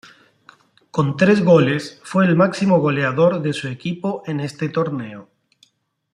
[0.89, 5.29] Con tres goles, fue el máximo goleador de su equipo en este torneo.